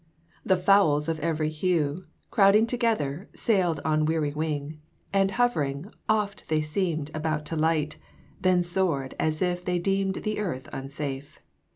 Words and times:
The 0.43 0.57
fowls 0.57 1.07
of 1.07 1.19
every 1.19 1.49
hue, 1.51 2.05
"Crowding 2.31 2.65
together, 2.65 3.29
sailed 3.35 3.79
on 3.85 4.05
weary 4.05 4.33
wing, 4.33 4.81
And 5.13 5.29
hovering, 5.29 5.91
oft 6.09 6.49
they 6.49 6.59
seemed 6.61 7.11
about 7.13 7.45
to 7.45 7.55
light, 7.55 7.97
Then 8.41 8.63
soared 8.63 9.13
as 9.19 9.43
if 9.43 9.63
they 9.63 9.77
deemed 9.77 10.23
the 10.23 10.39
earth 10.39 10.67
unsafe. 10.73 11.39